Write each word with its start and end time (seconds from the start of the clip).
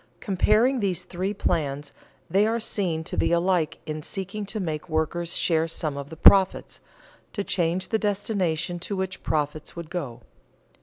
_Comparing 0.19 0.79
these 0.79 1.03
three 1.03 1.31
plans, 1.31 1.93
they 2.27 2.47
are 2.47 2.59
seen 2.59 3.03
to 3.03 3.15
be 3.15 3.31
alike 3.31 3.77
in 3.85 4.01
seeking 4.01 4.47
to 4.47 4.59
make 4.59 4.89
workers 4.89 5.37
share 5.37 5.67
some 5.67 5.95
of 5.95 6.09
the 6.09 6.17
profits, 6.17 6.81
to 7.33 7.43
change 7.43 7.89
the 7.89 7.99
destination 7.99 8.79
to 8.79 8.95
which 8.95 9.21
profits 9.21 9.75
would 9.75 9.91
go. 9.91 10.21